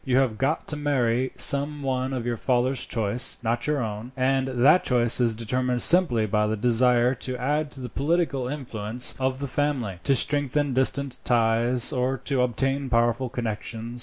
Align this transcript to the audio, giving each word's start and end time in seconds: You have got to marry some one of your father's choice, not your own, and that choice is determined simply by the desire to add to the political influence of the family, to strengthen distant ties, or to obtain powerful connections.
You 0.03 0.17
have 0.17 0.39
got 0.39 0.67
to 0.69 0.75
marry 0.75 1.31
some 1.35 1.83
one 1.83 2.11
of 2.11 2.25
your 2.25 2.35
father's 2.35 2.87
choice, 2.87 3.37
not 3.43 3.67
your 3.67 3.83
own, 3.83 4.13
and 4.17 4.47
that 4.47 4.83
choice 4.83 5.21
is 5.21 5.35
determined 5.35 5.83
simply 5.83 6.25
by 6.25 6.47
the 6.47 6.57
desire 6.57 7.13
to 7.13 7.37
add 7.37 7.69
to 7.69 7.79
the 7.81 7.87
political 7.87 8.47
influence 8.47 9.13
of 9.19 9.37
the 9.37 9.45
family, 9.45 9.99
to 10.03 10.15
strengthen 10.15 10.73
distant 10.73 11.19
ties, 11.23 11.93
or 11.93 12.17
to 12.17 12.41
obtain 12.41 12.89
powerful 12.89 13.29
connections. 13.29 13.99